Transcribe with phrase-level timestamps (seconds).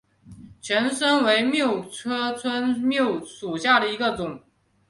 [0.63, 4.41] 拳参为蓼科春蓼属下的一个种。